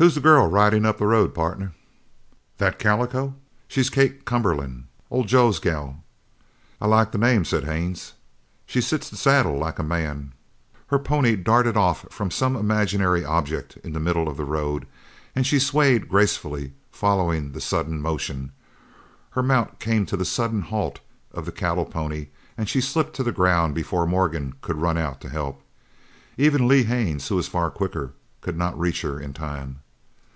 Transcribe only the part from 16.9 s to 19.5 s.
following the sudden motion. Her